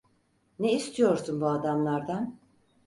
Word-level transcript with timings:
Ne 0.59 0.73
istiyorsun 0.73 1.41
bu 1.41 1.47
adamlardan? 1.49 2.39